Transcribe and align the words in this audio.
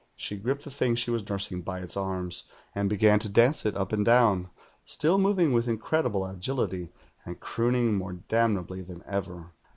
She 0.15 0.35
gripped 0.35 0.63
the 0.63 0.71
thing 0.71 0.95
she 0.95 1.11
was 1.11 1.29
nursing 1.29 1.61
by 1.61 1.79
its 1.79 1.95
arms, 1.95 2.45
and 2.73 2.89
began 2.89 3.19
to 3.19 3.29
dance 3.29 3.67
it 3.67 3.77
up 3.77 3.93
and 3.93 4.03
down, 4.03 4.49
still 4.83 5.19
moving 5.19 5.53
with 5.53 5.67
incredible 5.67 6.25
agility, 6.25 6.91
and 7.23 7.39
crooning 7.39 7.99
more 7.99 8.13
damnably 8.13 8.81
than 8.81 9.03
ever. 9.05 9.51